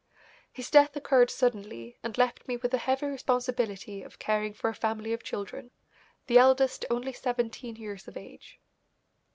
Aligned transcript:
His 0.51 0.71
death 0.71 0.95
occurred 0.95 1.29
suddenly 1.29 1.99
and 2.01 2.17
left 2.17 2.47
me 2.47 2.57
with 2.57 2.71
the 2.71 2.79
heavy 2.79 3.05
responsibility 3.05 4.01
of 4.01 4.17
caring 4.17 4.51
for 4.51 4.67
a 4.67 4.73
family 4.73 5.13
of 5.13 5.21
children, 5.21 5.69
the 6.25 6.39
eldest 6.39 6.85
only 6.89 7.13
seventeen 7.13 7.75
years 7.75 8.07
of 8.07 8.17
age. 8.17 8.59